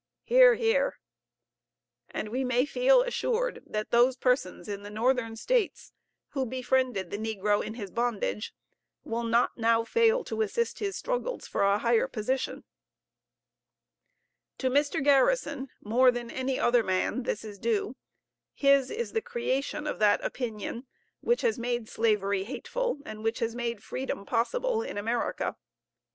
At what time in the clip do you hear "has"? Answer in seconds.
21.41-21.59, 23.37-23.53